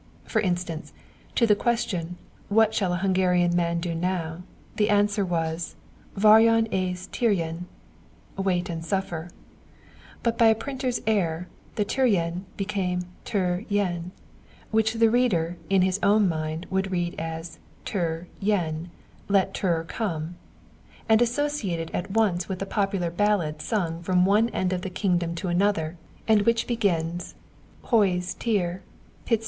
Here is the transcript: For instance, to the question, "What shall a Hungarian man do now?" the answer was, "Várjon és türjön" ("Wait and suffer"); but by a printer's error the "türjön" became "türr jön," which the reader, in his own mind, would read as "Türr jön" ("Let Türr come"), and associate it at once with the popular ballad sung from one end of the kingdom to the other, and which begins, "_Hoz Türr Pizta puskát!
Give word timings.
For 0.23 0.39
instance, 0.41 0.93
to 1.35 1.45
the 1.45 1.55
question, 1.55 2.17
"What 2.49 2.73
shall 2.73 2.91
a 2.93 3.05
Hungarian 3.05 3.55
man 3.55 3.79
do 3.79 3.93
now?" 3.93 4.41
the 4.77 4.89
answer 4.89 5.23
was, 5.23 5.75
"Várjon 6.17 6.65
és 6.71 7.07
türjön" 7.11 7.65
("Wait 8.35 8.67
and 8.67 8.83
suffer"); 8.83 9.29
but 10.23 10.39
by 10.39 10.47
a 10.47 10.55
printer's 10.55 11.01
error 11.05 11.47
the 11.75 11.85
"türjön" 11.85 12.45
became 12.57 13.01
"türr 13.25 13.63
jön," 13.69 14.09
which 14.71 14.95
the 14.95 15.11
reader, 15.11 15.55
in 15.69 15.83
his 15.83 15.99
own 16.01 16.27
mind, 16.27 16.65
would 16.71 16.91
read 16.91 17.13
as 17.19 17.59
"Türr 17.85 18.25
jön" 18.41 18.87
("Let 19.27 19.53
Türr 19.53 19.83
come"), 19.87 20.33
and 21.07 21.21
associate 21.21 21.79
it 21.79 21.91
at 21.93 22.09
once 22.09 22.49
with 22.49 22.57
the 22.57 22.65
popular 22.65 23.11
ballad 23.11 23.61
sung 23.61 24.01
from 24.01 24.25
one 24.25 24.49
end 24.49 24.73
of 24.73 24.81
the 24.81 24.89
kingdom 24.89 25.35
to 25.35 25.53
the 25.53 25.63
other, 25.63 25.95
and 26.27 26.41
which 26.41 26.65
begins, 26.65 27.35
"_Hoz 27.85 28.35
Türr 28.39 28.79
Pizta 29.27 29.37
puskát! 29.37 29.39